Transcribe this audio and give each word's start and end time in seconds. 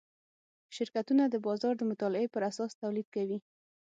شرکتونه 0.75 1.23
د 1.27 1.35
بازار 1.45 1.73
د 1.77 1.81
مطالعې 1.91 2.27
پراساس 2.33 2.71
تولید 2.81 3.07
کوي. 3.15 3.37